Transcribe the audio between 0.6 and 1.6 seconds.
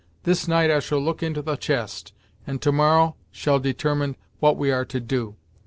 I shall look into the